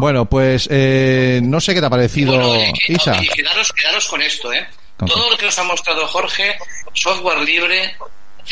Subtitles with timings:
[0.00, 2.54] Bueno, pues eh, no sé qué te ha parecido, Bueno,
[2.86, 3.20] y- y- Isa.
[3.34, 4.66] quedaros, quedaros con esto, ¿eh?
[4.98, 6.58] Todo lo que nos ha mostrado Jorge,
[6.92, 7.96] software libre,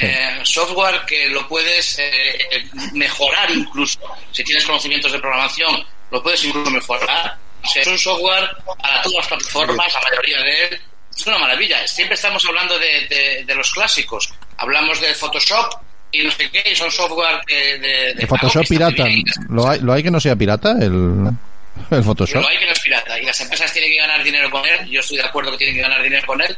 [0.01, 3.99] eh, software que lo puedes eh, mejorar incluso.
[4.33, 7.37] Si tienes conocimientos de programación, lo puedes incluso mejorar.
[7.63, 8.49] O sea, es un software
[8.81, 10.81] para todas las plataformas, la mayoría de él.
[11.15, 11.87] Es una maravilla.
[11.87, 14.33] Siempre estamos hablando de, de- de los clásicos.
[14.57, 15.75] Hablamos de Photoshop
[16.13, 19.25] y no sé qué, y son software que de, de El Photoshop pirata, bien.
[19.51, 20.73] ¿lo hay, ¿lo hay que no sea pirata?
[20.81, 21.29] El,
[21.91, 22.43] el Photoshop.
[22.43, 24.89] Lo hay que no es pirata y las empresas tienen que ganar dinero con él.
[24.91, 26.57] Yo estoy de acuerdo que tienen que ganar dinero con él,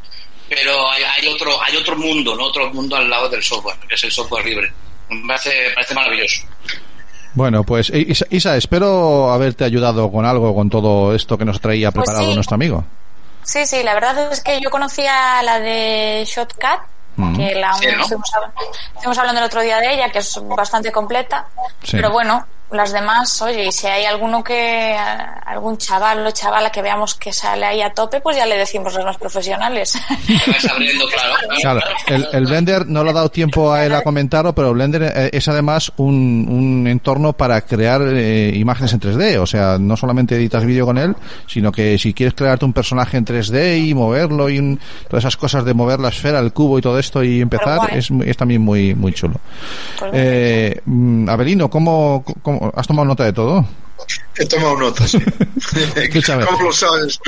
[0.49, 3.95] pero hay, hay otro hay otro mundo, no otro mundo al lado del software, que
[3.95, 4.73] es el software libre.
[5.11, 6.43] Me parece, parece maravilloso.
[7.35, 11.93] Bueno, pues Isa, Isa, espero haberte ayudado con algo, con todo esto que nos traía
[11.93, 12.35] Pues preparado sí.
[12.35, 12.85] nuestro amigo.
[13.45, 16.81] Sí, sí, la verdad es que yo conocía la de Shotcut,
[17.29, 17.37] Mm.
[17.37, 18.03] que la Sí, ¿no?
[18.03, 18.53] estuvimos, hab-
[18.95, 21.47] estuvimos hablando el otro día de ella, que es bastante completa.
[21.83, 21.93] Sí.
[21.97, 24.97] Pero bueno, las demás, oye, y si hay alguno que,
[25.47, 28.97] algún chaval o chavala que veamos que sale ahí a tope, pues ya le decimos
[28.97, 29.93] a los profesionales.
[30.45, 31.35] Te vas abriendo, claro.
[31.61, 35.03] Claro, el, el Blender no le ha dado tiempo a él a comentarlo, pero Blender
[35.03, 39.39] eh, es además un, un entorno para crear eh, imágenes en 3D.
[39.39, 43.17] O sea, no solamente editas vídeo con él, sino que si quieres crearte un personaje
[43.17, 46.79] en 3D y moverlo y un- todas esas cosas de mover la esfera, el cubo
[46.79, 49.35] y todo esto y empezar, es, muy- es también muy, muy chulo.
[49.99, 53.67] Pues Eh, mm, Abelino, ¿cómo, cómo- has tomado nota de todo?
[54.37, 55.19] He tomado nota, sí.
[55.97, 56.47] Escúchame.
[56.47, 57.19] ¿Cómo lo sabes?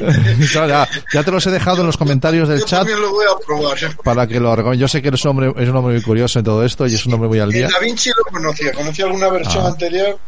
[0.52, 3.10] Claro, ya, ya te los he dejado en los comentarios del Yo chat también lo
[3.10, 3.76] voy a probar.
[3.84, 3.88] ¿eh?
[4.02, 4.74] para que lo.
[4.74, 6.94] Yo sé que eres un hombre, es un hombre muy curioso en todo esto y
[6.94, 7.66] es un hombre muy al día.
[7.66, 9.68] El Da Vinci lo conocía, conocía alguna versión Ah.
[9.68, 10.18] anterior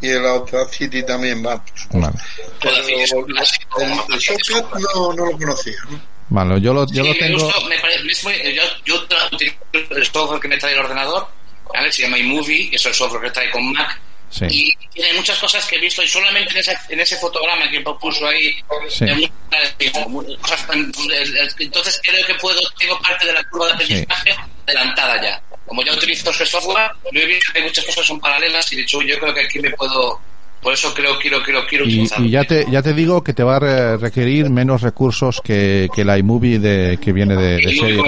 [0.00, 1.62] y el Audacity también va.
[1.92, 2.14] Vale.
[2.60, 3.08] Pero el, el
[4.94, 5.74] no, no lo conocía.
[5.90, 6.00] ¿no?
[6.30, 7.44] Vale, yo lo, yo Sí, lo me tengo.
[7.44, 8.94] gustó, me parece, es muy- yo, yo
[9.32, 9.56] utilizo
[9.90, 11.26] el software que me trae el ordenador,
[11.72, 11.92] ¿vale?
[11.92, 14.00] se llama iMovie, que es el software que trae con Mac,
[14.34, 14.46] Sí.
[14.50, 17.80] y tiene muchas cosas que he visto y solamente en, esa- en ese fotograma que
[17.80, 18.52] puso ahí
[18.88, 19.04] Sí.
[19.04, 19.30] muchas-
[20.40, 20.66] cosas
[21.58, 24.34] entonces creo que puedo tengo parte de la curva de aprendizaje
[24.66, 28.72] adelantada ya como ya utilizo ese software lo he visto que muchas cosas son paralelas
[28.72, 30.20] y de hecho yo creo que aquí me puedo
[30.64, 33.44] por eso creo quiero quiero quiero Y, y ya te ya te digo que te
[33.44, 37.62] va a re- requerir menos recursos que, que la iMovie de, que viene de, de
[37.80, 38.02] serie.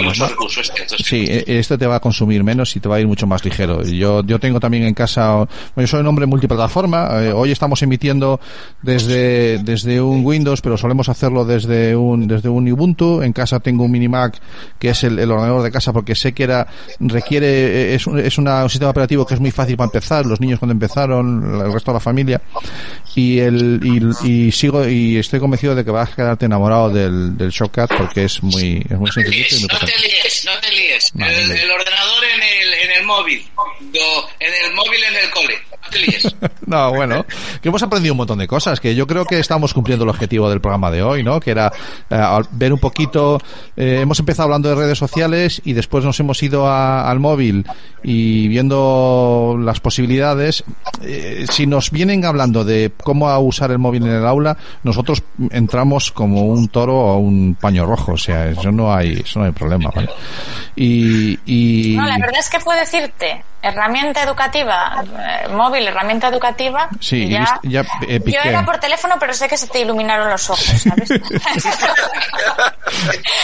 [0.60, 3.26] este, Sí, e- este te va a consumir menos y te va a ir mucho
[3.28, 3.82] más ligero.
[3.84, 5.46] Yo yo tengo también en casa,
[5.76, 7.08] yo soy un hombre multiplataforma.
[7.22, 8.40] eh, hoy estamos emitiendo
[8.82, 13.22] desde desde un Windows, pero solemos hacerlo desde un desde un Ubuntu.
[13.22, 14.38] En casa tengo un mini Mac
[14.78, 16.66] que es el, el ordenador de casa porque sé que era
[17.00, 17.46] requiere
[17.92, 20.24] eh, es un, es una- un sistema operativo que es muy fácil para empezar.
[20.26, 22.40] Los niños cuando empezaron, el resto de la familia
[23.14, 27.36] y el y, y sigo y estoy convencido de que vas a quedarte enamorado del,
[27.36, 29.92] del Shotcut porque es muy es muy No muy no potente.
[29.92, 31.10] te líes, no te líes.
[31.14, 33.46] Vale, el, el ordenador en el, en el móvil.
[33.56, 35.58] No, en el móvil en el cole.
[36.66, 37.24] No bueno,
[37.62, 40.48] que hemos aprendido un montón de cosas, que yo creo que estamos cumpliendo el objetivo
[40.50, 41.38] del programa de hoy, ¿no?
[41.40, 41.72] Que era
[42.10, 43.40] eh, ver un poquito,
[43.76, 47.64] eh, hemos empezado hablando de redes sociales y después nos hemos ido a- al móvil
[48.02, 50.64] y viendo las posibilidades.
[51.02, 55.22] Eh, si nos vienen hablando de cómo a usar el móvil en el aula, nosotros
[55.50, 59.46] entramos como un toro o un paño rojo, o sea, eso no hay, eso no
[59.46, 60.08] hay problema, ¿vale?
[60.74, 66.88] Y, y No, la verdad es que puedo decirte, herramienta educativa, eh, móvil, herramienta educativa.
[67.00, 70.28] Sí, ya, viste- ya, eh, yo era por teléfono, pero sé que se te iluminaron
[70.30, 71.08] los ojos, ¿sabes?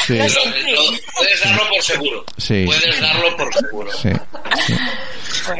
[0.06, 0.14] Sí.
[0.18, 0.24] Lo
[1.16, 2.24] puedes darlo por seguro.
[2.36, 2.64] Sí.
[2.66, 3.90] Puedes darlo por seguro.
[3.92, 4.10] Sí,
[4.66, 4.74] sí.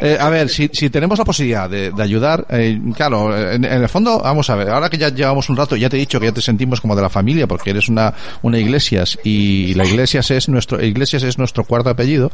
[0.01, 3.81] Eh, a ver, si, si tenemos la posibilidad de, de ayudar, eh, claro, en, en
[3.83, 6.19] el fondo, vamos a ver, ahora que ya llevamos un rato, ya te he dicho
[6.19, 9.85] que ya te sentimos como de la familia, porque eres una, una iglesias y la
[9.85, 12.31] iglesias es nuestro, iglesias es nuestro cuarto apellido.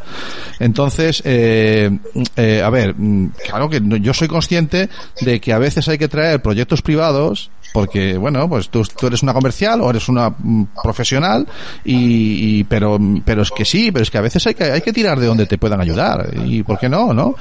[0.59, 1.89] Entonces, eh,
[2.35, 4.89] eh, a ver, mm, claro que yo soy consciente
[5.21, 9.21] de que a veces hay que traer proyectos privados porque bueno pues tú, tú eres
[9.23, 11.47] una comercial o eres una mm, profesional
[11.85, 14.81] y, y- pero pero es que sí pero es que a veces hay que hay
[14.81, 16.29] que tirar de donde te puedan ayudar.
[16.45, 17.35] Y por qué no no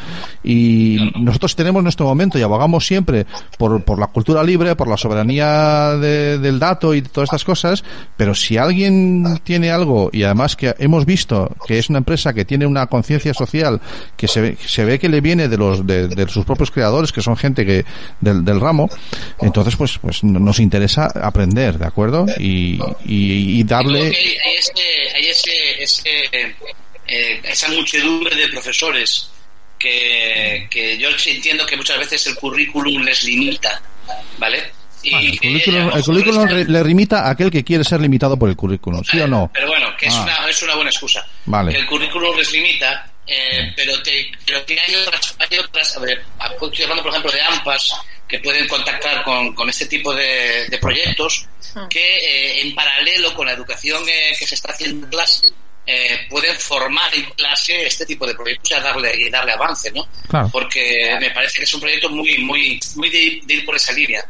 [0.44, 3.26] y nosotros tenemos nuestro momento y abogamos siempre
[3.58, 7.84] por, por la cultura libre por la soberanía de- del dato y todas estas cosas
[8.16, 12.44] pero si alguien tiene algo y además que hemos visto que es una empresa que
[12.44, 13.80] tiene una conciencia social
[14.16, 17.12] que se ve, se ve que le viene de los de, de sus propios creadores
[17.12, 17.84] que son gente que
[18.20, 18.88] del, del ramo
[19.40, 22.74] entonces pues pues nos interesa aprender de acuerdo y,
[23.06, 26.56] y, y darle hay, hay ese, hay ese, ese,
[27.06, 29.30] eh, esa muchedumbre de profesores
[29.78, 33.80] que, que yo entiendo que muchas veces el currículum les limita,
[34.38, 34.72] ¿vale?
[35.02, 38.36] Y Ah, el currículum, el currículum están- le limita a aquel que quiere ser limitado
[38.36, 39.48] por el currículum, ¿sí o no?
[39.54, 40.22] Pero bueno, que es, Ah.
[40.24, 41.24] una, es una buena excusa.
[41.46, 41.72] Vale.
[41.72, 46.00] Que el currículum les limita, eh, pero, te, pero que hay otras, hay otras, a
[46.00, 46.20] ver,
[46.62, 47.94] estoy hablando por ejemplo de AMPAS,
[48.28, 51.46] que pueden contactar con, con este tipo de, de proyectos
[51.88, 55.48] que eh, en paralelo con la educación eh, que se está haciendo en clase
[55.86, 59.90] eh, pueden formar en clase este tipo de proyectos y a darle y darle avance,
[59.92, 60.06] ¿no?
[60.28, 60.50] Claro.
[60.52, 63.92] Porque me parece que es un proyecto muy muy muy de, de ir por esa
[63.92, 64.22] línea.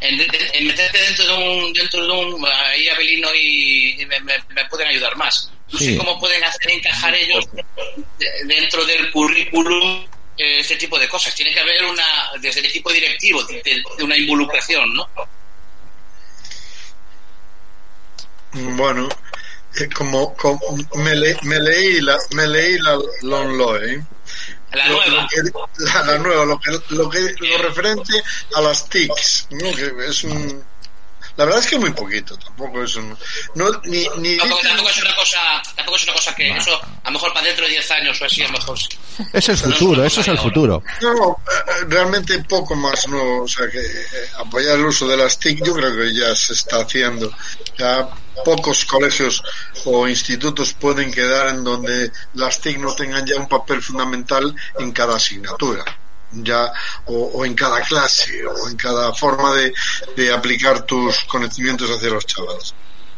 [0.00, 4.18] En, de- en meterte dentro de un dentro de un ahí Abelino y, y me,
[4.20, 5.50] me- me pueden ayudar más.
[5.70, 5.92] No Sí.
[5.92, 7.44] sé cómo pueden hacer encajar ellos
[8.18, 10.06] de- dentro del currículum
[10.42, 11.34] eh, este tipo de cosas.
[11.34, 12.04] Tiene que haber una
[12.40, 13.62] desde el equipo directivo de,
[13.98, 15.08] de una involucración, ¿no?
[18.76, 19.08] Bueno,
[19.80, 20.60] eh, como, como
[20.96, 24.04] me, le- me leí la me leí la Lonloe,
[24.72, 25.22] La lo, nueva.
[25.22, 28.12] lo que- la, la nueva, lo que, lo que lo referente
[28.54, 29.70] a las TICs, ¿no?
[29.74, 30.62] que es un
[31.36, 33.16] la verdad es que muy poquito, tampoco es un
[33.54, 37.06] no ni ni Tampoco, tampoco es una cosa, tampoco es una cosa que eso a
[37.06, 38.88] lo mejor para dentro de 10 años o así a lo mejor sí.
[39.32, 40.82] Es el futuro, eso es el futuro.
[41.00, 44.06] No, no, eh, realmente poco más, no, o sea que eh,
[44.38, 47.30] apoyar el uso de las TIC yo creo que ya se está haciendo.
[47.78, 48.08] Ya
[48.44, 49.42] pocos colegios
[49.84, 54.92] o institutos pueden quedar en donde las TIC no tengan ya un papel fundamental en
[54.92, 55.84] cada asignatura
[56.32, 56.72] ya
[57.06, 59.72] o, o en cada clase o en cada forma de,
[60.16, 62.74] de aplicar tus conocimientos hacia los chavales.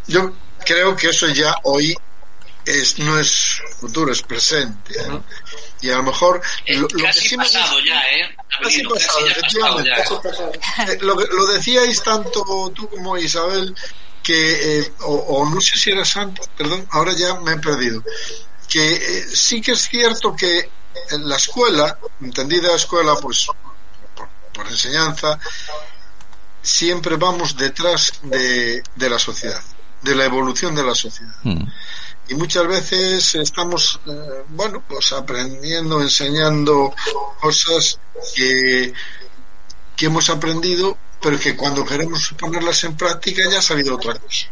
[0.06, 0.32] Yo
[0.64, 1.96] creo que eso ya hoy
[2.66, 4.94] es no es futuro, es presente.
[5.82, 8.34] Y a lo mejor lo, lo que casi sí me pasado ya, ¿eh?
[8.48, 10.86] Casi Abelino, pasado, casi ya pasado efectivamente.
[10.86, 10.92] ya.
[10.94, 13.74] Eh, lo, que- lo decíais tanto tú como Isabel
[14.22, 18.02] que eh, o, o no sé si era Santos perdón ahora ya me he perdido
[18.68, 20.70] que eh, sí que es cierto que
[21.10, 23.48] en la escuela entendida escuela pues
[24.14, 25.38] por, por enseñanza
[26.62, 29.60] siempre vamos detrás de, de la sociedad
[30.02, 31.34] de la evolución de la sociedad.
[31.42, 31.64] Mm.
[32.28, 36.94] y muchas veces estamos eh, bueno pues aprendiendo enseñando
[37.40, 37.98] cosas
[38.34, 38.92] que
[39.96, 44.48] que hemos aprendido pero que cuando queremos ponerlas en práctica ya ha salido otra cosa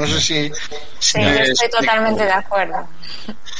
[0.00, 0.52] no sé si, si
[0.98, 2.88] Sí, me yo estoy totalmente de acuerdo.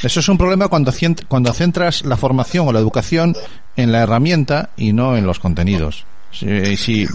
[0.02, 0.92] Eso es un problema cuando,
[1.28, 3.36] cuando centras la formación o la educación
[3.76, 6.04] en la herramienta y no en los contenidos.
[6.32, 7.06] Sí, sí,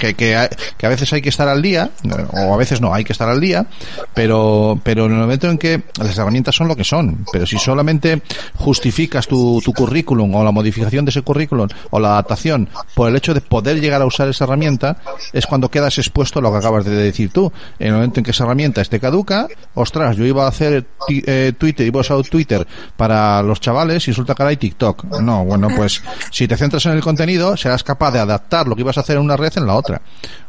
[0.00, 1.90] que, que, a- que a veces hay que estar al día,
[2.32, 3.66] o a veces no, hay que estar al día,
[4.14, 7.58] pero, pero en el momento en que las herramientas son lo que son, pero si
[7.58, 8.22] solamente
[8.56, 13.16] justificas tu, tu currículum o la modificación de ese currículum o la adaptación por el
[13.16, 14.96] hecho de poder llegar a usar esa herramienta,
[15.32, 17.52] es cuando quedas expuesto a lo que acabas de decir tú.
[17.78, 21.52] En el momento en que esa herramienta esté caduca, ostras, yo iba a hacer eh,
[21.58, 22.66] Twitter, iba a usar Twitter
[22.96, 25.20] para los chavales y resulta que ahora hay TikTok.
[25.20, 28.82] No, bueno, pues si te centras en el contenido, serás capaz de adaptar lo que
[28.82, 30.00] ibas a hacer en una red en la otra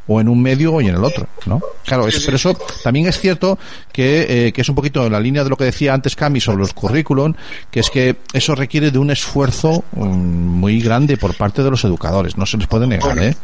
[0.10, 1.62] o en un medio y en el otro, ¿no?
[1.86, 3.60] Claro, es, pero eso también es cierto
[3.94, 6.42] que, eh, que es un poquito en la línea de lo que decía antes Cami
[6.42, 7.36] sobre los currículum,
[7.70, 11.84] que es que eso requiere de un esfuerzo mm, muy grande por parte de los
[11.84, 13.38] educadores, no se les puede negar, Bueno, ¿eh?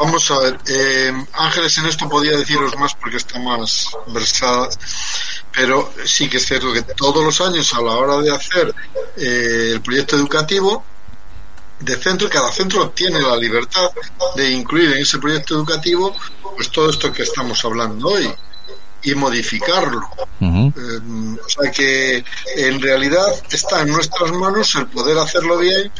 [0.00, 4.68] Vamos a ver, eh, Ángeles en esto podía deciros más porque está más versada,
[5.54, 8.74] pero sí que es cierto que todos los años a la hora de hacer
[9.16, 10.82] eh, el proyecto educativo
[11.80, 13.90] de centro, y cada centro tiene la libertad
[14.36, 16.14] de incluir en ese proyecto educativo
[16.56, 18.28] pues todo esto que estamos hablando hoy
[19.02, 20.00] y modificarlo.
[20.40, 22.24] Eh, o sea que
[22.56, 25.90] en realidad está en nuestras manos el poder hacerlo bien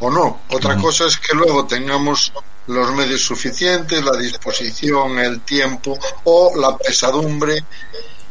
[0.00, 0.40] o no.
[0.50, 2.32] Otra cosa es que luego tengamos
[2.68, 7.64] los medios suficientes, la disposición, el tiempo o la pesadumbre,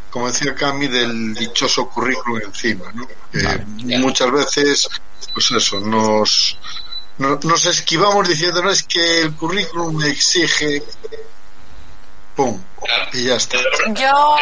[0.10, 2.86] como decía Cami, del dichoso currículum encima.
[3.34, 3.66] Vale.
[4.00, 4.88] muchas veces,
[5.34, 6.87] pues eso, nos, no-
[7.18, 10.84] nos esquivamos diciendo, no es que el currículum me exige,
[12.36, 13.10] pum, Claro.
[13.14, 13.58] y ya está.
[13.94, 14.36] Yo,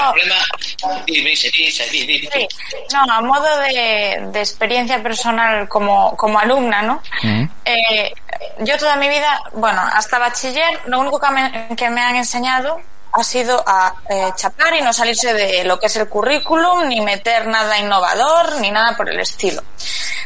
[1.38, 2.48] sí,
[2.94, 7.01] no, a modo de, de experiencia personal como, como alumna, ¿no?
[7.24, 7.50] Ujú.
[7.63, 8.13] Eh,
[8.60, 12.82] yo toda mi vida, bueno, hasta bachiller, lo único que me, que me han enseñado
[13.13, 17.00] ha sido a eh, chapar y no salirse de lo que es el currículum, ni
[17.00, 19.63] meter nada innovador, ni nada por el estilo.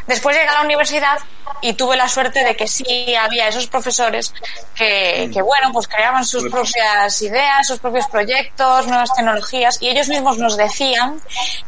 [0.06, 1.18] Después llegué a la universidad
[1.62, 4.32] y tuve la suerte de que sí había esos profesores
[4.74, 10.08] que, que bueno, pues creaban sus propias ideas, sus propios proyectos, nuevas tecnologías y ellos
[10.08, 11.20] mismos nos decían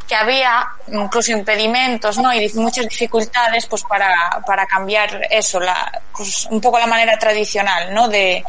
[0.09, 2.33] que había incluso impedimentos, ¿no?
[2.33, 7.93] Y muchas dificultades, pues para, para cambiar eso, la, pues, un poco la manera tradicional,
[7.95, 8.09] ¿no?
[8.09, 8.45] De,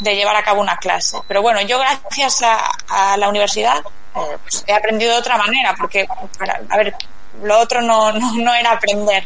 [0.00, 1.18] de llevar a cabo una clase.
[1.26, 3.78] Pero bueno, yo gracias a, a la universidad
[4.14, 6.06] eh, pues, he aprendido de otra manera, porque,
[6.38, 6.94] para, a ver,
[7.42, 9.24] lo otro no, no, no era aprender,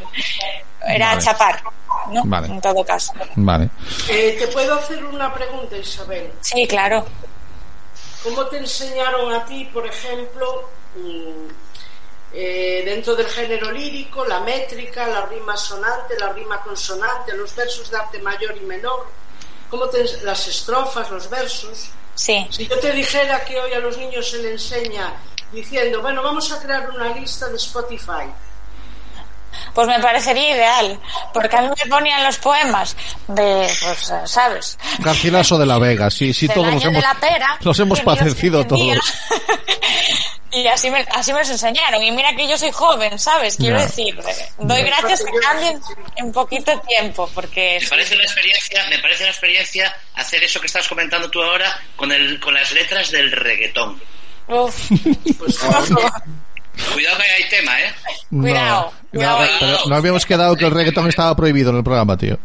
[0.87, 1.23] era Vale.
[1.23, 1.63] chapar,
[2.11, 2.23] ¿no?
[2.25, 2.49] Vale.
[2.49, 3.13] En todo caso.
[3.37, 3.71] Vale.
[4.09, 6.33] Eh, ¿Te puedo hacer una pregunta, Isabel?
[6.41, 7.07] Sí, claro.
[8.23, 11.49] ¿Cómo te enseñaron a ti, por ejemplo, mm,
[12.33, 17.91] eh, dentro del género lírico, la métrica, la rima sonante, la rima consonante, los versos
[17.91, 19.07] de arte mayor y menor,
[19.69, 21.91] cómo te, las estrofas, los versos.
[22.15, 22.47] Sí.
[22.51, 25.15] Si yo te dijera que hoy a los niños se le enseña
[25.53, 28.27] diciendo, bueno, vamos a crear una lista de Spotify.
[29.75, 31.01] Pues me parecería ideal,
[31.35, 32.97] porque a mí me ponían los poemas
[33.29, 34.79] de, pues, eh, ¿sabes?
[35.01, 37.99] Garcilaso de la Vega, sí, sí, Del todos los de hemos, la pera, los hemos
[37.99, 38.95] que padecido entendía.
[38.95, 39.15] todos.
[40.53, 42.01] y así me, así me los enseñaron.
[42.03, 43.57] Y mira que yo soy joven, ¿sabes?
[43.57, 43.83] Quiero Ya.
[43.83, 45.81] decir, eh, doy gracias a que cambien
[46.17, 50.67] en poquito tiempo, porque Me parece una experiencia, me parece una experiencia hacer eso que
[50.69, 54.01] estás comentando tú ahora con el, con las letras del reggaetón.
[54.51, 54.91] Uf,
[55.39, 55.59] Pues
[56.95, 57.93] Cuidado que hay tema, ¿eh?
[58.31, 59.51] Cuidado, No, cuidado no, ahí.
[59.61, 62.39] pero no habíamos quedado que el reggaetón estaba prohibido en el programa, tío.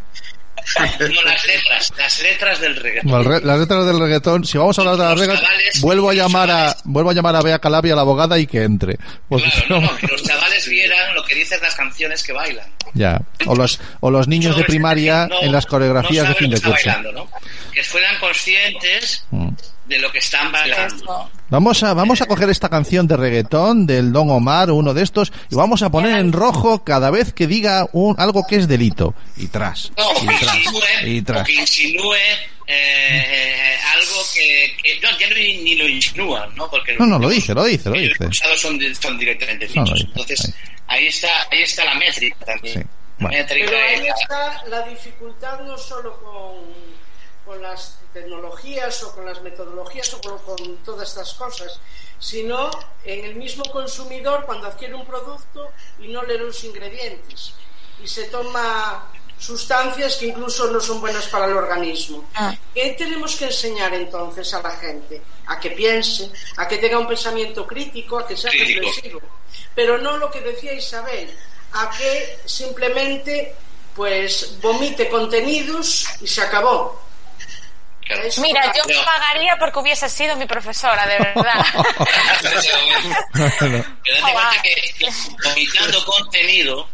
[1.00, 3.12] No, las letras, las letras del reggaetón.
[3.12, 6.14] Bueno, re- las letras del reggaetón, si vamos a hablar de las chavales- vuelvo a
[6.16, 8.98] llamar a, vuelvo a llamar a Bea Calabria, la abogada, y que entre.
[9.30, 12.66] Porque Claro, no, no- que los chavales vieran lo que dicen las canciones que bailan.
[12.96, 13.22] ya.
[13.46, 16.58] O los, o los niños de primaria no- en las coreografías no de fin de
[16.60, 16.76] curso.
[16.76, 17.30] están bailando, ¿no?
[17.72, 19.50] Que fueran conscientes Mm.
[19.88, 20.96] De lo que están bailando.
[20.96, 21.30] Eso.
[21.50, 25.32] Vamos a, vamos a coger esta canción de reggaetón del Don Omar, uno de estos,
[25.52, 29.14] y vamos a poner en rojo cada vez que diga un, algo que es delito.
[29.38, 29.92] Y tras.
[29.98, 30.56] No, y tras.
[30.58, 31.46] insinúe, Y o tras.
[31.46, 32.14] que insinúe
[32.68, 36.68] eh, eh, algo que, que no, ya no, ni, ni lo insinúan, ¿no?
[36.70, 38.24] Porque No, no, lo dice, lo dice, lo los dice.
[38.24, 40.00] acusados son, son directamente No, dichos.
[40.00, 40.54] dice, Entonces,
[40.88, 41.00] ahí.
[41.00, 42.74] ahí está, ahí está la métrica también.
[42.74, 42.80] Sí,
[43.20, 43.38] La bueno.
[43.38, 46.95] métrica Pero ahí es la- está la dificultad no solo con,
[47.46, 51.80] con las tecnologías o con las metodologías o con, con todas estas cosas,
[52.20, 52.70] sino
[53.04, 57.54] en el mismo consumidor cuando adquiere un producto y no lee los ingredientes
[58.04, 62.26] y se toma sustancias que incluso no son buenas para el organismo.
[62.36, 62.56] Ah.
[62.74, 65.22] ¿Qué tenemos que enseñar entonces a la gente?
[65.48, 69.22] A que piense, a que tenga un pensamiento crítico, a que sea reflexivo.
[69.74, 71.30] Pero no lo que decía Isabel,
[71.74, 73.56] a que simplemente
[73.96, 77.05] pues vomite contenidos y se acabó.
[78.06, 78.22] Claro.
[78.42, 79.06] Mira, yo No.
[79.06, 81.66] pagaría porque hubiese sido mi profesora, de verdad.
[83.34, 84.28] Pero
[84.64, 85.08] que,
[85.44, 86.88] vomitando contenido,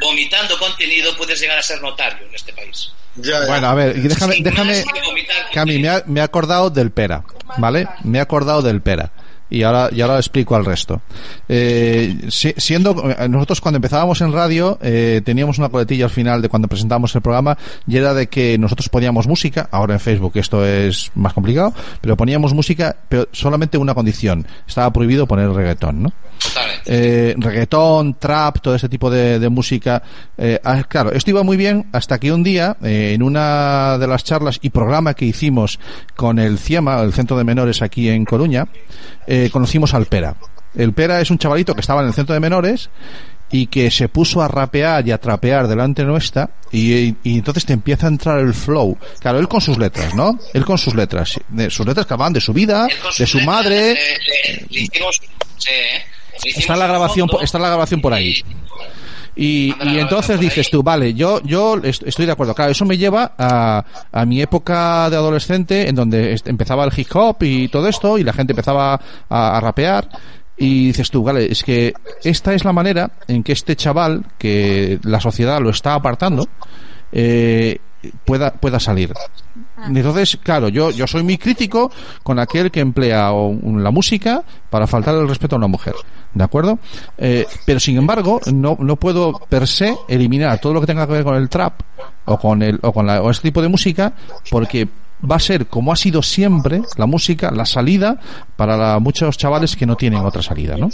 [0.00, 2.92] vomitando contenido puedes llegar a ser notario en este país.
[3.16, 3.46] Ya, ya.
[3.46, 6.90] Bueno, a ver, y déjame, déjame, que vomitar Cami, me ha, me he acordado del
[6.90, 7.24] pera,
[7.56, 7.88] ¿vale?
[8.04, 9.10] Me he acordado del pera.
[9.48, 11.00] Y ahora, y ahora explico al resto.
[11.48, 16.42] Eh, si- siendo, eh, nosotros cuando empezábamos en radio, eh, teníamos una coletilla al final
[16.42, 20.32] de cuando presentábamos el programa, y era de que nosotros poníamos música, ahora en Facebook
[20.34, 26.02] esto es más complicado, pero poníamos música, pero solamente una condición, estaba prohibido poner reggaetón,
[26.02, 26.12] ¿no?
[26.86, 30.02] Eh, reggaetón, trap, todo ese tipo de, de música.
[30.38, 34.06] Eh, ah, claro, esto iba muy bien hasta que un día, eh, en una de
[34.06, 35.78] las charlas y programa que hicimos
[36.14, 38.66] con el CIEMA, el Centro de Menores aquí en Coruña,
[39.26, 40.36] eh, conocimos al Pera.
[40.74, 42.90] El Pera es un chavalito que estaba en el Centro de Menores
[43.50, 47.72] y que se puso a rapear y a trapear delante nuestra y, y entonces te
[47.72, 48.98] empieza a entrar el flow.
[49.20, 50.38] Claro, él con sus letras, ¿no?
[50.52, 51.38] Él con sus letras.
[51.48, 52.86] De, sus letras que hablan de su vida,
[53.18, 53.92] de su madre.
[53.92, 53.96] eh,
[54.50, 55.20] le- le hicimos-
[55.58, 58.42] sí, hicimos Está la grabación, está la grabación por ahí.
[59.38, 62.54] Y, y entonces dices tú, vale, yo, yo est- estoy de acuerdo.
[62.54, 67.08] Claro, eso me lleva a, a mi época de adolescente en donde empezaba el hip
[67.14, 70.08] hop y todo esto y la gente empezaba a, a rapear.
[70.56, 71.92] Y dices tú, vale, es que
[72.24, 76.48] esta es la manera en que este chaval, que la sociedad lo está apartando,
[77.12, 77.76] eh,
[78.24, 79.12] pueda, pueda salir.
[79.84, 81.90] Entonces, claro, yo, yo soy muy crítico
[82.22, 85.94] con aquel que emplea la música para faltar el respeto a una mujer.
[86.34, 86.78] ¿De acuerdo?
[87.16, 91.12] Eh, pero sin embargo, no, no puedo per se eliminar todo lo que tenga que
[91.14, 91.80] ver con el trap
[92.26, 94.12] o con el, o con la, o este tipo de música
[94.50, 94.86] porque
[95.28, 98.18] va a ser como ha sido siempre la música, la salida
[98.56, 100.88] para la- muchos chavales que no tienen otra salida, ¿no?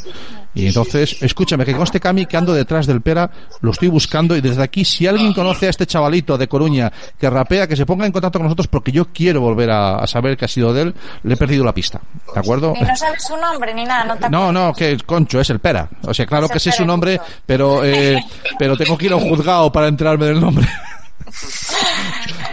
[0.55, 3.31] Y entonces, escúchame, que conste Cami que ando detrás del pera,
[3.63, 7.31] lo estoy buscando y desde aquí, si alguien conoce a este chavalito de Coruña que
[7.31, 10.37] rapea, que se ponga en contacto con nosotros porque yo quiero volver a, a saber
[10.37, 12.01] qué ha sido de él, le he perdido la pista,
[12.35, 12.75] ¿de acuerdo?
[12.75, 15.59] Ni no sabes su nombre ni nada, no te No, no, que Concho es el
[15.59, 15.89] pera.
[16.03, 18.23] O sea, claro que sé su nombre, pero eh,
[18.59, 20.67] pero tengo que ir a un juzgado para enterarme del nombre.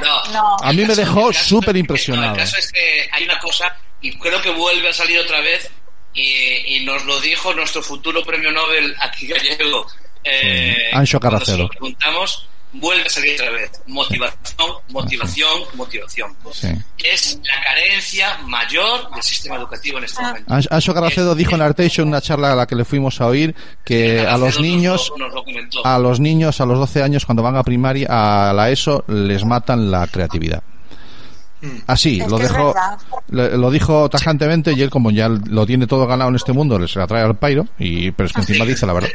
[0.02, 0.58] No, No.
[0.62, 2.34] A mí me dejó súper no, impresionado.
[2.34, 5.70] El caso es que hay una cosa, y creo que vuelve a salir otra vez,
[6.14, 9.88] y, y nos lo dijo nuestro futuro premio Nobel aquí gallego.
[10.24, 11.58] Eh, Anxo cuando se Carracedo.
[11.64, 13.72] lo preguntamos, vuelve a salir otra vez.
[13.88, 16.36] Motivación, motivación, motivación.
[16.52, 16.68] Sí.
[17.04, 20.54] Es la carencia mayor del sistema educativo en este momento.
[20.54, 23.56] Anx- Anxo Carracedo dijo en Artation, una charla a la que le fuimos a oír,
[23.84, 25.86] que a los niños, nos lo- nos lo comentó.
[25.86, 28.08] a los niños a los 12 años cuando van a primaria,
[28.50, 30.62] a la ESO, les matan la creatividad.
[31.88, 32.74] Así, lo dejó,
[33.32, 37.00] lo, dijo tajantemente y él como ya lo tiene todo ganado en este mundo, se
[37.00, 39.10] la trae al pairo, y, pero es que encima dice la verdad.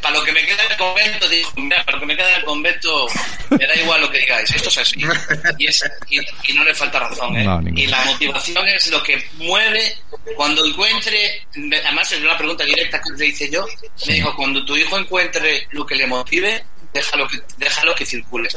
[0.00, 2.44] Para lo que me queda el convento, dijo, mira, para lo que me queda el
[2.44, 3.06] convento,
[3.50, 5.00] me da igual lo que digáis, esto es así.
[5.58, 7.46] Y, es, y, no le falta razón, ¿eh?
[7.74, 9.98] y la motivación es lo que mueve
[10.36, 11.46] cuando encuentre,
[11.84, 13.66] además es una pregunta directa que le hice yo,
[14.06, 18.48] me dijo, cuando tu hijo encuentre lo que le motive, déjalo que, déjalo que circule.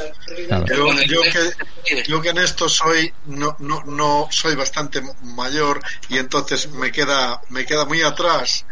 [1.08, 6.70] Yo, que, yo que en esto soy, no, no, no soy bastante mayor y entonces
[6.70, 8.66] me queda, me queda muy atrás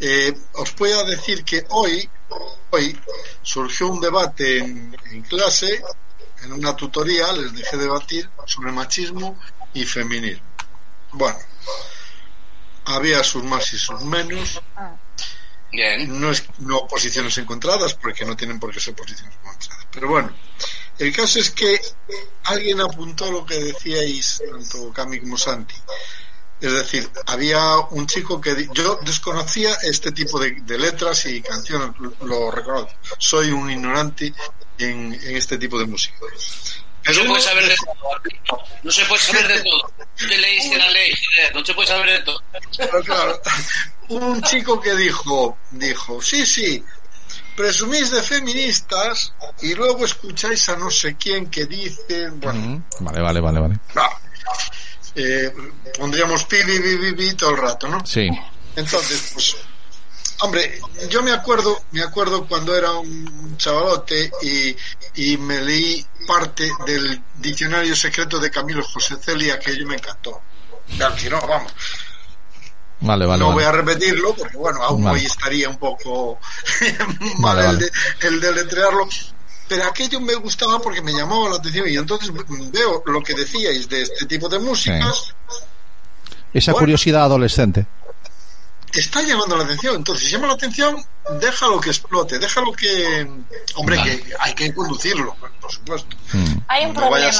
[0.00, 2.08] eh, os puedo decir que hoy,
[2.70, 2.98] hoy
[3.42, 5.82] surgió un debate en, clase,
[6.42, 9.38] en una tutoría, les dejé debatir sobre machismo
[9.72, 10.44] y feminismo.
[11.12, 11.38] Bueno,
[12.86, 14.60] había sus más y sus menos.
[16.06, 19.86] No es no posiciones encontradas, porque no tienen por qué ser posiciones encontradas.
[19.90, 20.32] Pero bueno,
[20.98, 21.80] el caso es que
[22.44, 25.74] alguien apuntó lo que decíais, tanto Cami como Santi,
[26.60, 31.90] es decir, había un chico que yo desconocía este tipo de, letras y canciones,
[32.22, 32.92] lo reconozco.
[33.18, 34.32] Soy un ignorante
[34.78, 36.16] en, este tipo de música.
[37.06, 37.76] no se puede saber de
[38.46, 38.62] todo.
[38.82, 39.92] No se puede saber de todo.
[40.16, 41.14] te leíste la ley,
[41.54, 42.42] no se puede saber de todo.
[43.04, 43.40] claro,
[44.08, 46.84] un chico que dijo, dijo, sí, sí,
[47.56, 53.40] presumís de feministas y luego escucháis a no sé quién que dice, bueno, vale, vale,
[53.40, 53.78] vale, vale
[55.14, 55.52] eh,
[55.98, 58.04] pondríamos pi, pi, pi, todo el rato, ¿no?
[58.04, 58.28] Sí.
[58.76, 59.56] Entonces, pues,
[60.40, 64.76] hombre, yo me acuerdo, me acuerdo cuando era un chavalote y,
[65.14, 70.40] y me leí parte del diccionario secreto de Camilo José Celia que yo me encantó.
[71.18, 71.72] Que no, vamos.
[73.00, 76.38] Vale, vale, no voy a repetirlo porque, bueno, aún hoy estaría un poco
[77.38, 77.90] mal el, de,
[78.20, 79.08] el de letrearlo,
[79.68, 83.88] pero aquello me gustaba porque me llamaba la atención y entonces veo lo que decíais
[83.88, 85.34] de este tipo de músicas.
[86.52, 87.86] Esa curiosidad adolescente.
[88.92, 91.04] Está llamando la atención, entonces si llama la atención,
[91.40, 93.28] déjalo que explote, déjalo que...
[93.74, 96.16] Hombre, que hay que conducirlo, por supuesto.
[96.32, 96.58] Mm.
[96.68, 97.30] Hay un problema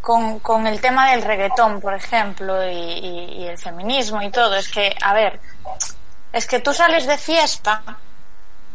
[0.00, 4.56] con, con, el tema del reggaetón, por ejemplo, y, y el feminismo y todo.
[4.56, 5.38] Es que, a ver,
[6.32, 7.82] es que tú sales de fiesta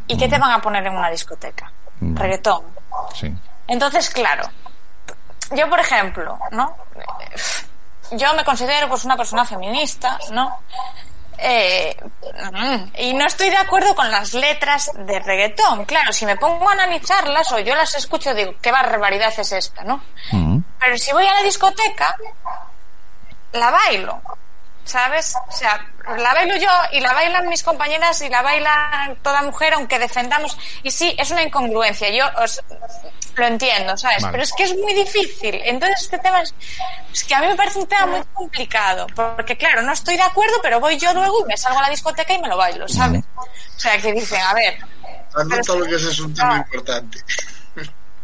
[0.07, 0.41] y ¿qué te mm.
[0.41, 1.71] van a poner en una discoteca?
[2.01, 2.63] Reggaetón.
[3.13, 3.33] Sí.
[3.67, 4.49] Entonces, claro,
[5.55, 6.75] yo por ejemplo, ¿no?
[8.11, 10.59] Yo me considero pues una persona feminista, ¿no?
[11.39, 11.95] Eh,
[12.97, 15.85] y no estoy de acuerdo con las letras de reggaetón.
[15.85, 19.83] Claro, si me pongo a analizarlas o yo las escucho, digo, qué barbaridad es esta,
[19.83, 20.01] ¿no?
[20.79, 22.15] Pero si voy a la discoteca,
[23.51, 24.21] la bailo.
[24.87, 25.35] ¿sabes?
[25.47, 29.73] O sea, la bailo yo y la bailan mis compañeras y la baila toda mujer,
[29.73, 30.57] aunque defendamos.
[30.83, 32.63] Y sí, es una incongruencia, yo os,
[33.35, 34.23] lo entiendo, ¿sabes?
[34.31, 35.61] Pero es que es muy difícil.
[35.65, 36.53] Entonces, este tema es,
[37.23, 40.55] que a mí me parece un tema muy complicado, porque claro, no estoy de acuerdo,
[40.61, 43.23] pero voy yo luego y me salgo a la discoteca y me lo bailo, ¿sabes?
[43.35, 44.77] O sea, que dicen, a ver.
[45.65, 47.19] todo lo que es un tema importante.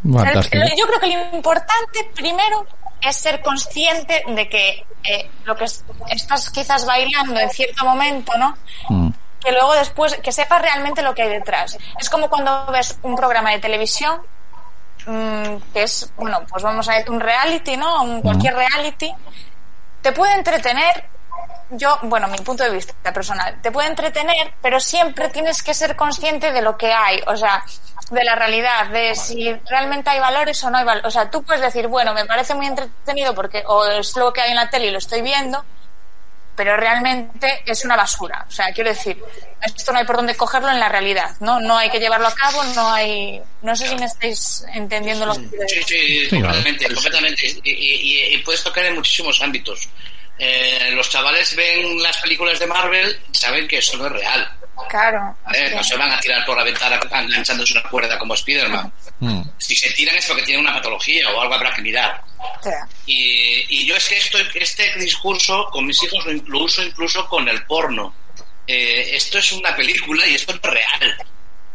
[0.03, 2.65] yo creo que lo importante primero
[3.07, 8.57] es ser consciente de que eh, lo que estás quizás bailando en cierto momento, ¿no?
[8.89, 9.09] Mm.
[9.39, 11.77] Que luego después, que sepas realmente lo que hay detrás.
[11.99, 14.21] Es como cuando ves un programa de televisión,
[15.05, 18.03] mm, que es, bueno, pues vamos a ver, un reality, ¿no?
[18.03, 19.13] Un, cualquier reality.
[20.01, 21.09] Te puede entretener,
[21.73, 25.95] yo, bueno, mi punto de vista personal, te puede entretener, pero siempre tienes que ser
[25.95, 27.21] consciente de lo que hay.
[27.27, 27.63] O sea,
[28.09, 31.07] de la realidad, de si realmente hay valores o no hay valores.
[31.07, 34.41] O sea, tú puedes decir, bueno, me parece muy entretenido porque o es lo que
[34.41, 35.63] hay en la tele y lo estoy viendo,
[36.55, 38.45] pero realmente es una basura.
[38.47, 39.21] O sea, quiero decir,
[39.61, 41.59] esto no hay por dónde cogerlo en la realidad, ¿no?
[41.59, 43.41] No hay que llevarlo a cabo, no hay...
[43.61, 47.47] No sé si me estáis entendiendo lo que Sí, sí, completamente, completamente.
[47.63, 49.89] Y, y, puedes tocar en muchísimos ámbitos.
[50.37, 54.51] Eh, los chavales ven las películas de Marvel y saben que eso no es real
[54.89, 55.35] Claro.
[55.75, 58.91] No se van a tirar por la ventana enganchándose una cuerda como Spiderman.
[59.19, 59.41] Mm.
[59.57, 62.21] Si se tiran es porque tienen una patología o algo habrá que mirar.
[63.05, 67.63] Y, yo es que esto, este discurso con mis hijos lo, uso incluso con el
[67.65, 68.13] porno.
[68.65, 71.17] Eh, esto es una película y esto es real.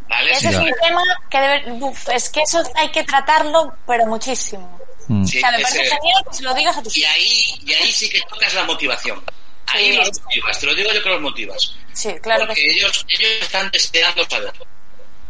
[0.09, 0.33] ¿vale?
[0.33, 4.78] Ese es un tema que debe, es que eso hay que tratarlo, pero muchísimo.
[5.09, 5.25] Mm.
[5.25, 7.93] o sea, me parece genial que se lo digas a tus y ahí, y ahí
[7.93, 9.23] sí que tocas la motivación.
[9.67, 11.75] Ahí los motivas, te lo digo yo que los motivas.
[11.93, 14.53] Sí, claro Porque ellos, ellos están deseando saber.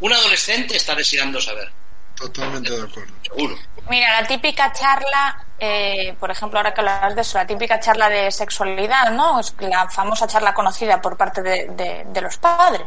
[0.00, 1.70] Un adolescente está deseando saber.
[2.14, 3.14] Totalmente de acuerdo.
[3.22, 3.56] Seguro.
[3.88, 8.08] Mira, la típica charla, eh, por ejemplo, ahora que hablas de eso, la típica charla
[8.08, 9.40] de sexualidad, ¿no?
[9.40, 12.86] Es la famosa charla conocida por parte de, de, los padres.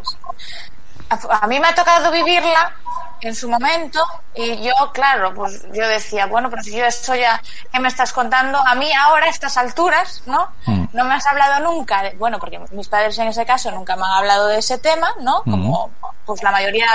[1.11, 2.73] A mí me ha tocado vivirla
[3.21, 7.41] en su momento y yo, claro, pues yo decía, bueno, pero si yo esto ya,
[7.71, 8.57] ¿qué me estás contando?
[8.65, 10.49] A mí ahora, a estas alturas, ¿no?
[10.65, 10.85] Mm.
[10.93, 14.11] No me has hablado nunca, bueno, porque mis padres en ese caso nunca me han
[14.11, 15.43] hablado de ese tema, ¿no?
[15.45, 15.51] Mm.
[15.51, 15.91] Como
[16.25, 16.87] pues la mayoría,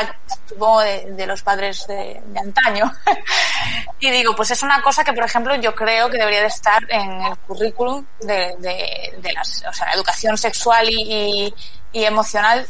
[0.46, 2.90] supongo, de, los padres de, antaño.
[4.00, 6.82] y digo, pues es una cosa que, por ejemplo, yo creo que debería de estar
[6.88, 11.54] en el currículum de, de, las, o sea, la educación sexual y,
[11.92, 12.66] y emocional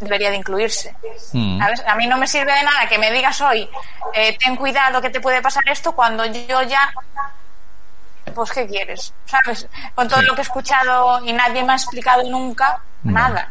[0.00, 0.94] debería de incluirse.
[1.32, 1.60] Mm.
[1.86, 3.68] A mí no me sirve de nada que me digas hoy,
[4.12, 6.92] eh, ten cuidado que te puede pasar esto, cuando yo ya,
[8.34, 9.12] pues ¿qué quieres?
[9.26, 9.68] ¿Sabes?
[9.94, 13.50] Con todo lo que he escuchado y nadie me ha explicado nunca, nada.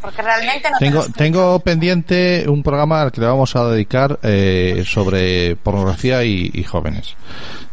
[0.00, 4.84] Porque realmente no tengo, tengo pendiente un programa al que le vamos a dedicar eh,
[4.86, 7.16] sobre pornografía y, jóvenes.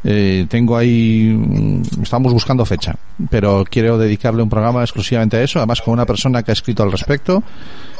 [0.03, 2.95] Eh, tengo ahí, mm, estamos buscando fecha,
[3.29, 6.81] pero quiero dedicarle un programa exclusivamente a eso, además con una persona que ha escrito
[6.81, 7.43] al respecto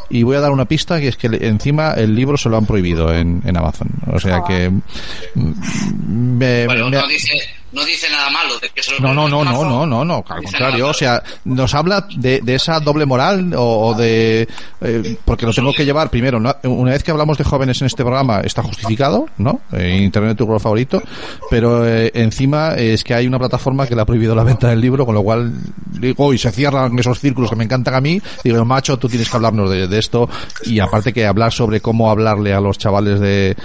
[0.10, 2.66] y voy a dar una pista que es que encima el libro se lo han
[2.66, 3.90] prohibido en, en Amazon.
[4.12, 9.00] O sea que mm, me, bueno, no dice no dice nada malo de que se
[9.02, 12.56] no no no no no no no al contrario o sea nos habla de, de
[12.56, 14.48] esa doble moral o, de
[14.82, 18.04] eh, porque lo tengo que llevar primero una vez que hablamos de jóvenes en este
[18.04, 21.02] programa está justificado no eh, internet tu favorito
[21.50, 24.80] pero eh, encima es que hay una plataforma que le ha prohibido la venta del
[24.80, 25.54] libro con lo cual
[26.00, 29.30] digo y se cierran esos círculos que me encantan a mí digo macho tú tienes
[29.30, 30.30] que hablarnos de esto
[30.64, 33.56] y aparte que hablar sobre cómo hablarle a los chavales de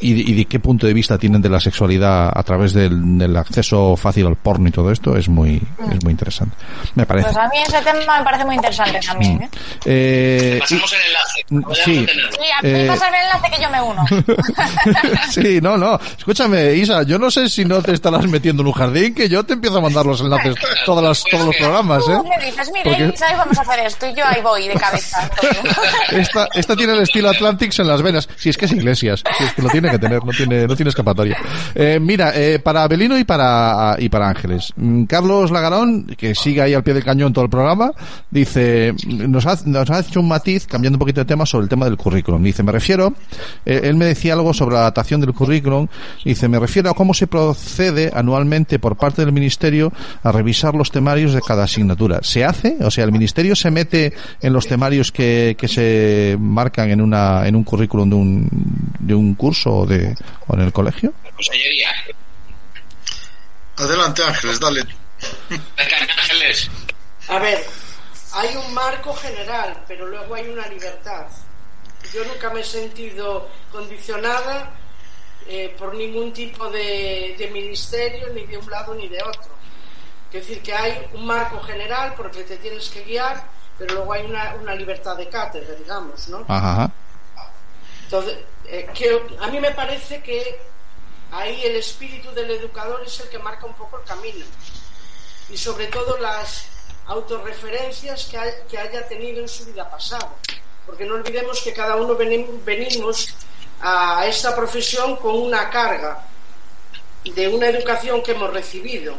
[0.00, 4.26] y, de qué punto de vista tienen de la sexualidad a través del, acceso fácil
[4.26, 6.56] al porno y todo esto es muy es muy interesante.
[6.94, 7.28] Me parece.
[7.28, 9.42] Pues a mí ese tema me parece muy interesante también mm.
[9.42, 9.48] ¿eh?
[9.84, 11.84] eh pasamos el enlace.
[11.84, 14.04] sí, sí a mí eh, el enlace que yo me uno.
[15.30, 15.98] Sí no no.
[16.16, 19.44] Escúchame Isa yo no sé si no te estarás metiendo en un jardín que yo
[19.44, 22.18] te empiezo a mandar los enlaces todas las, todos los programas ¿eh?
[22.28, 25.30] me dices mire Isa vamos a hacer esto y yo ahí voy de cabeza.
[26.10, 28.28] Esta, esta tiene el estilo Atlantics en las venas.
[28.36, 30.76] Si es que es Iglesias si es que lo tiene que tener, no tiene, no
[30.76, 31.36] tiene escapatoria.
[31.74, 34.72] Eh, mira, eh, para Belino y para, y para Ángeles.
[34.76, 37.92] Mm, Carlos Lagarón, que sigue ahí al pie del cañón todo el programa,
[38.30, 41.68] dice, nos ha, nos ha hecho un matiz, cambiando un poquito de tema, sobre el
[41.68, 42.42] tema del currículum.
[42.42, 43.14] Dice, me refiero,
[43.64, 45.88] eh, él me decía algo sobre la adaptación del currículum,
[46.24, 50.90] dice, me refiero a cómo se procede anualmente por parte del Ministerio a revisar los
[50.90, 52.20] temarios de cada asignatura.
[52.22, 52.76] ¿Se hace?
[52.80, 57.46] O sea, el Ministerio se mete en los temarios que, que se marcan en una,
[57.46, 58.48] en un currículum de un,
[59.00, 60.14] de un curso o, de,
[60.46, 61.12] o en el colegio?
[61.34, 61.90] Consellería.
[63.76, 64.84] Adelante Ángeles, dale.
[65.76, 66.70] Ángeles.
[67.28, 67.64] A ver,
[68.32, 71.26] hay un marco general, pero luego hay una libertad.
[72.12, 74.70] Yo nunca me he sentido condicionada
[75.46, 79.56] eh, por ningún tipo de, de, ministerio, ni de un lado ni de otro.
[80.32, 83.44] Es decir, que hay un marco general porque te tienes que guiar,
[83.78, 86.44] pero luego hay una, una libertad de cátedra, digamos, ¿no?
[86.48, 86.90] Ajá.
[88.04, 88.38] Entonces,
[88.70, 88.86] eh,
[89.40, 90.60] a mí me parece que
[91.30, 94.44] ahí el espíritu del educador es el que marca un poco el camino.
[95.50, 96.66] Y sobre todo las
[97.06, 98.38] autorreferencias que,
[98.70, 100.34] que haya tenido en su vida pasada.
[100.84, 103.34] Porque no olvidemos que cada uno venimos
[103.80, 106.26] a esta profesión con una carga
[107.24, 109.18] de una educación que hemos recibido.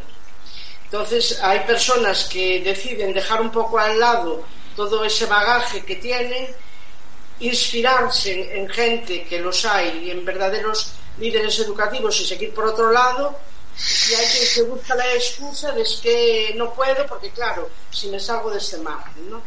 [0.84, 6.48] Entonces hay personas que deciden dejar un poco al lado todo ese bagaje que tienen
[7.40, 12.90] inspirarse en, gente que los hay y en verdaderos líderes educativos y seguir por otro
[12.90, 13.38] lado
[13.76, 18.20] y hay quien se busca la excusa de que no puedo porque claro, si me
[18.20, 19.42] salgo de este margen, ¿no?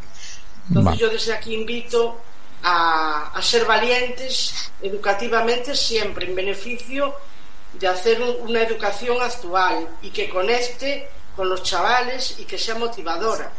[0.70, 2.20] Entonces yo desde aquí invito
[2.64, 7.14] a, a, ser valientes educativamente siempre en beneficio
[7.74, 13.52] de hacer una educación actual y que conecte con los chavales y que sea motivadora.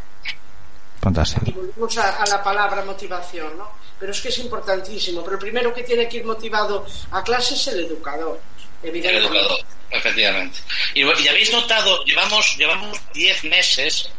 [1.04, 1.44] Fantástico.
[1.46, 3.84] Y volvemos a, a la palabra motivación, ¿no?
[3.98, 5.22] pero es que es importantísimo.
[5.24, 8.40] Pero el primero que tiene que ir motivado a clase es el educador.
[8.82, 9.28] Evidentemente.
[9.28, 10.58] El educador, efectivamente.
[10.94, 14.10] Y, habéis notado, llevamos llevamos 10 meses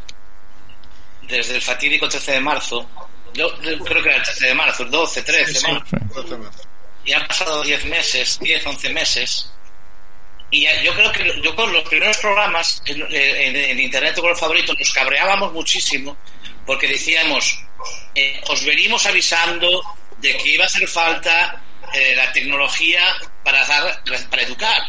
[1.22, 2.88] desde el fatídico 13 de marzo,
[3.34, 5.68] yo creo que era el 13 de marzo, el 12, 13,
[7.04, 9.52] y han pasado 10 meses, 10, 11 meses,
[10.50, 14.76] y yo creo que yo con los primeros programas en, en Internet con los favoritos
[14.78, 16.16] nos cabreábamos muchísimo
[16.66, 17.60] porque decíamos,
[18.14, 19.82] eh, os venimos avisando
[20.18, 21.62] de que iba a hacer falta
[21.94, 24.82] eh, la tecnología para dar, para educar.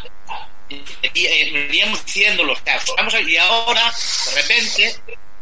[0.70, 2.96] Y eh, veníamos diciendo los casos.
[3.26, 3.94] Y ahora,
[4.26, 4.96] de repente,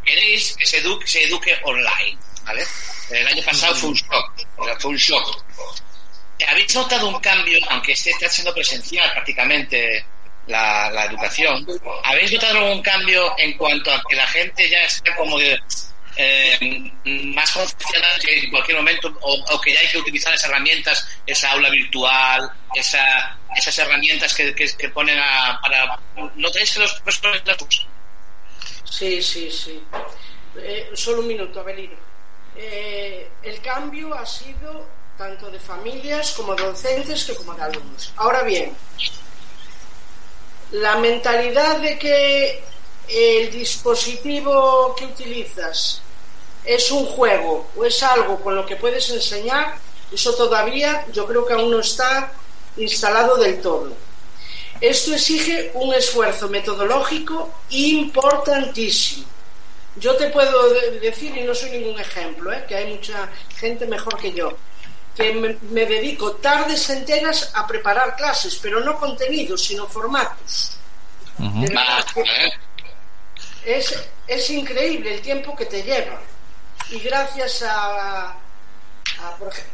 [0.04, 2.18] queréis que se eduque, online.
[2.44, 2.64] ¿vale?
[3.10, 4.80] El año pasado fue un shock.
[4.80, 5.44] Fue un shock.
[6.48, 10.06] ¿Habéis notado un cambio, aunque esté está siendo presencial prácticamente
[10.48, 11.66] la, la educación?
[12.04, 15.58] ¿Habéis notado algún cambio en cuanto a que la gente ya está como de
[16.18, 21.08] eh, más concienciadas que en cualquier momento, o, que ya hay que utilizar esas herramientas,
[21.26, 26.00] esa aula virtual, esa, esas herramientas que, ponen a, para...
[26.36, 27.88] ¿No tenéis que los profesores las usan?
[28.84, 29.84] Sí, sí, sí.
[30.58, 31.96] Eh, solo un minuto, Abelino.
[32.56, 38.14] Eh, el cambio ha sido tanto de familias como docentes que como de alumnos.
[38.16, 38.76] Ahora bien,
[40.72, 42.64] la mentalidad de que
[43.08, 46.02] el dispositivo que utilizas
[46.66, 49.76] es un juego o es algo con lo que puedes enseñar,
[50.12, 52.32] eso todavía yo creo que aún no está
[52.78, 53.92] instalado del todo.
[54.82, 59.26] Esto exige un esfuerzo metodológico importantísimo.
[59.98, 62.66] Yo te puedo decir, y no soy ningún ejemplo, ¿eh?
[62.68, 64.52] que hay mucha gente mejor que yo,
[65.16, 70.78] que me, dedico tardes enteras a preparar clases, pero no contenidos, sino formatos.
[73.66, 73.98] es,
[74.28, 76.20] es increíble el tiempo que te lleva
[76.92, 78.36] y gracias a,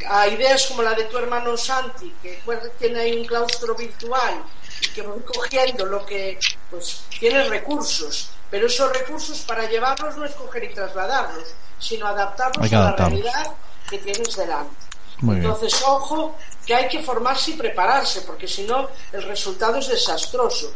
[0.10, 2.42] a, ideas como la de tu hermano Santi, que
[2.80, 4.44] tiene ahí un claustro virtual
[4.82, 10.26] y que voy cogiendo lo que, pues, tiene recursos, pero esos recursos para llevarlos no
[10.26, 13.54] es coger y trasladarlos, sino adaptarlos a la realidad
[13.90, 14.76] que tienes delante.
[15.22, 20.74] Entonces, ojo, que hay que formarse y prepararse, porque si no, el resultado es desastroso.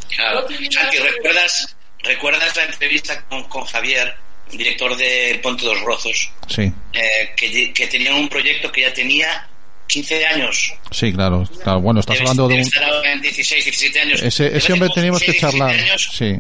[0.72, 4.16] Santi, ¿recuerdas, ¿recuerdas la entrevista con, con Javier
[4.52, 6.72] director de Ponte dos Rozos, sí.
[6.94, 9.48] Eh, que, que tenía un proyecto que ya tenía
[9.88, 10.74] 15 años.
[10.92, 11.48] Sí, claro.
[11.82, 12.70] Bueno, estás hablando de un...
[13.06, 14.22] En 16, 17 años.
[14.22, 15.76] Ese, ese hombre teníamos que charlar.
[15.98, 16.38] Sí.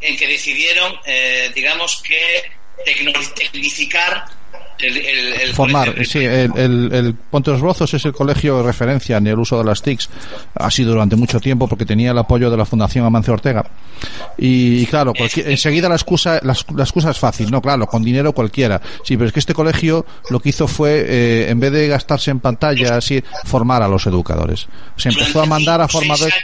[0.00, 2.50] En que decidieron, eh, digamos que,
[3.34, 4.24] tecnificar
[4.78, 9.38] el, Formar, sí, el, el, Ponte los Rozos es el colegio de referencia en el
[9.38, 10.08] uso de las TICs.
[10.54, 13.64] Ha sido durante mucho tiempo porque tenía el apoyo de la Fundación Amancio Ortega.
[14.36, 18.80] Y, claro, enseguida la excusa, la, excusa es fácil, no, claro, con dinero cualquiera.
[19.04, 22.30] Sí, pero es que este colegio lo que hizo fue, eh, en vez de gastarse
[22.30, 24.68] en pantalla, así, formar a los educadores.
[24.96, 26.34] Se empezó a mandar a formadores,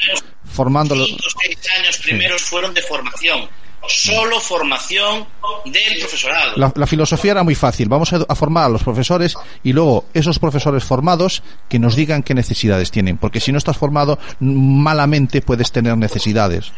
[0.45, 1.17] formándolos.
[1.41, 3.49] seis años primeros fueron de formación
[3.89, 5.27] solo formación
[5.65, 6.73] del profesorado.
[6.75, 7.89] La, filosofía era muy fácil.
[7.89, 12.35] Vamos a, formar a los profesores y luego esos profesores formados que nos digan qué
[12.35, 13.19] necesidades tienen.
[13.19, 16.73] Porque si no estás formado, malamente puedes tener necesidades.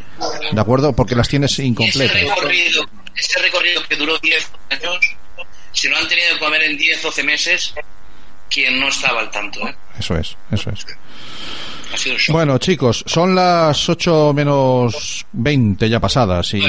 [0.52, 0.92] ¿De acuerdo?
[0.92, 2.16] Porque las tienes incompletas.
[3.16, 4.98] Ese recorrido, que duró 10 años,
[5.72, 7.74] si no han tenido que comer en 10, 12 meses,
[8.50, 9.66] quien no estaba al tanto.
[9.66, 9.74] ¿eh?
[9.98, 10.84] Eso es, eso es.
[12.30, 16.52] Bueno, chicos, son las 8 menos 20 ya pasadas.
[16.54, 16.60] Y...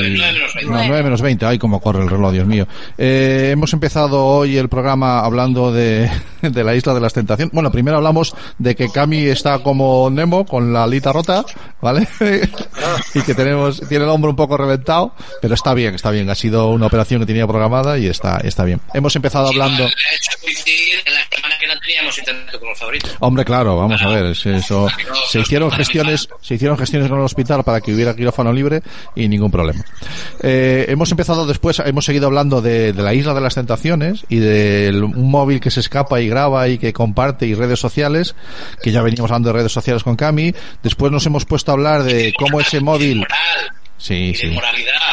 [0.65, 1.45] 9, menos 20.
[1.45, 2.67] Ay, cómo corre el reloj, Dios mío.
[2.97, 6.09] Eh, hemos empezado hoy el programa hablando de,
[6.41, 7.53] de la isla de las tentaciones.
[7.53, 11.43] Bueno, primero hablamos de que Cami está como Nemo, con la alita rota,
[11.81, 12.07] ¿vale?
[13.13, 16.29] y que tenemos, tiene el hombro un poco reventado, pero está bien, está bien.
[16.29, 18.79] Ha sido una operación que tenía programada y está, está bien.
[18.93, 19.85] Hemos empezado hablando.
[23.19, 24.87] Hombre, claro, vamos a ver, eso
[25.29, 28.81] se hicieron gestiones, se hicieron gestiones en el hospital para que hubiera quirófano libre
[29.15, 29.83] y ningún problema.
[30.41, 34.91] Eh, hemos empezado después, hemos seguido hablando de, la isla de las tentaciones y de
[34.93, 38.35] un móvil que se escapa y graba y que comparte y redes sociales,
[38.81, 40.53] que ya veníamos hablando de redes sociales con Cami.
[40.83, 43.25] Después nos hemos puesto a hablar de cómo ese móvil.
[43.97, 44.55] Sí, sí.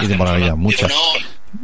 [0.00, 0.92] Y de moralidad, muchas.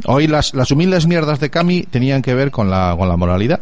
[0.05, 3.61] Hoy las, las humildes mierdas de Cami tenían que ver con la, con la moralidad.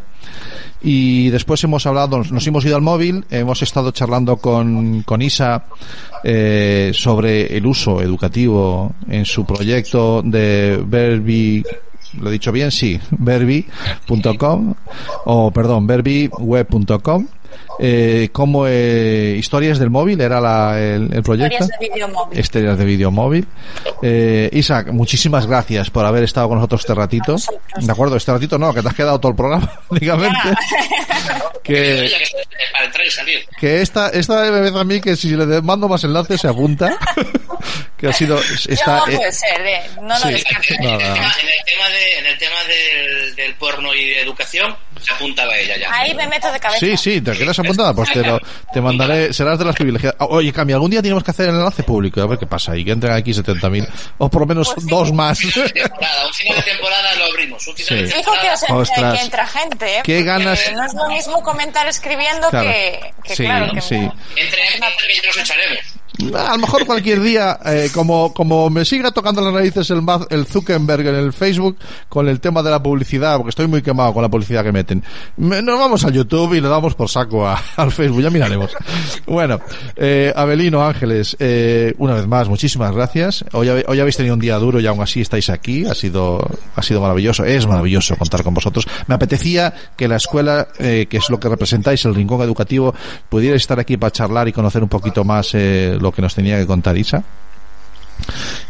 [0.82, 5.64] Y después hemos hablado, nos hemos ido al móvil, hemos estado charlando con, con Isa
[6.24, 11.62] eh, sobre el uso educativo en su proyecto de Verbi
[12.18, 14.74] lo he dicho bien, sí, verbi.com
[15.26, 17.26] o perdón, verbiweb.com
[17.78, 22.38] eh, como eh, historias del móvil era la, el, proyecto historias de vídeo móvil.
[22.38, 23.46] Historias de vídeo móvil.
[24.02, 27.36] Eh, Isaac muchísimas gracias por haber estado con nosotros este ratito.
[27.76, 30.38] De acuerdo este ratito no que te has quedado todo el programa únicamente
[31.62, 32.10] que
[33.58, 36.98] que esta esta vez a mí que si le mando más enlaces se apunta
[38.00, 39.82] que ha sido está no, puede ser eh.
[39.96, 44.74] no, no, en, el tema, de, en el tema del, del porno y de educación
[45.00, 45.92] se apuntaba ella ya.
[45.94, 46.80] Ahí me meto de cabeza.
[46.80, 48.40] Sí sí te quedas apuntada pues te, lo,
[48.72, 50.16] te mandaré serás de las privilegiadas.
[50.30, 52.84] Oye Cami algún día tenemos que hacer el enlace público a ver qué pasa y
[52.84, 55.42] que entren aquí 70.000 o por lo menos pues dos más.
[55.44, 59.14] Un final de temporada lo abrimos un final de temporada.
[59.14, 60.02] que entra gente ¿eh?
[60.04, 60.72] qué ganas.
[60.72, 63.96] no es lo mismo comentar escribiendo que, que sí, claro que sí.
[64.36, 65.99] entre gente que ya nos echaremos
[66.34, 70.46] A lo mejor cualquier día, eh, como, como me siga tocando las narices el, el
[70.46, 71.76] Zuckerberg en el Facebook
[72.08, 75.02] con el tema de la publicidad, porque estoy muy quemado con la publicidad que meten,
[75.36, 78.70] nos vamos a YouTube y le damos por saco al Facebook, ya miraremos.
[79.26, 79.60] Bueno,
[79.96, 83.44] eh, Abelino Ángeles, eh, una vez más, muchísimas gracias.
[83.52, 86.82] Hoy, hoy habéis tenido un día duro y aún así estáis aquí, ha sido, ha
[86.82, 88.86] sido maravilloso, es maravilloso contar con vosotros.
[89.06, 92.94] Me apetecía que la escuela, eh, que es lo que representáis, el rincón educativo,
[93.28, 96.58] pudiera estar aquí para charlar y conocer un poquito más eh, lo que nos tenía
[96.58, 97.22] que contar Isa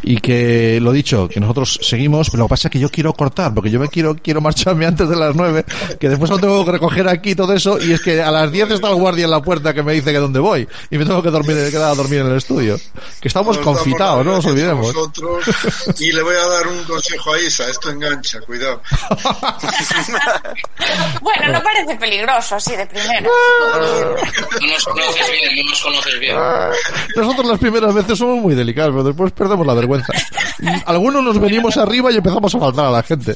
[0.03, 3.13] y que lo dicho que nosotros seguimos pero lo que pasa es que yo quiero
[3.13, 5.65] cortar porque yo me quiero quiero marcharme antes de las nueve
[5.99, 8.69] que después no tengo que recoger aquí todo eso y es que a las diez
[8.71, 11.21] está el guardia en la puerta que me dice que dónde voy y me tengo
[11.21, 12.77] que dormir quedar a dormir en el estudio.
[13.19, 14.93] Que estamos confitados no nos olvidemos
[15.99, 18.81] y le voy a dar un consejo a Isa esto engancha cuidado.
[21.21, 23.29] Bueno no parece peligroso así de primero
[24.61, 26.35] no nos conoces bien no nos conoces bien.
[27.15, 30.13] Nosotros las primeras veces somos muy delicados pero después perdemos la vergüenza.
[30.85, 33.35] Algunos nos venimos arriba y empezamos a faltar a la gente.